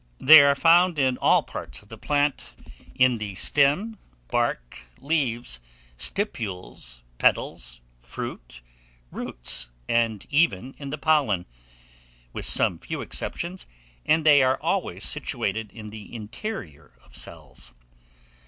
They 0.19 0.41
are 0.41 0.55
found 0.55 0.97
in 0.97 1.15
all 1.19 1.43
parts 1.43 1.83
of 1.83 1.89
the 1.89 1.97
plant, 1.99 2.55
in 2.95 3.19
the 3.19 3.35
stem, 3.35 3.99
bark, 4.31 4.87
leaves, 4.97 5.59
stipules, 5.95 7.03
petals, 7.19 7.81
fruit, 7.99 8.61
roots, 9.11 9.69
and 9.87 10.25
even 10.31 10.73
in 10.79 10.89
the 10.89 10.97
pollen, 10.97 11.45
with 12.33 12.47
some 12.47 12.79
few 12.79 13.01
exceptions, 13.01 13.67
and 14.03 14.25
they 14.25 14.41
are 14.41 14.59
always 14.59 15.05
situated 15.05 15.71
in 15.71 15.91
the 15.91 16.11
interior 16.15 16.97
of 17.05 17.15
cells. 17.15 17.71